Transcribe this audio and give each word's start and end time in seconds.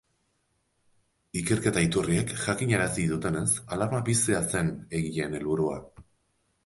Ikerketa 1.41 1.83
iturriek 1.87 2.33
jakinarazi 2.45 3.05
dutenez, 3.11 3.45
alarma 3.77 4.01
piztea 4.09 4.41
zen 4.55 4.73
egileen 5.01 5.39
helburua. 5.43 5.77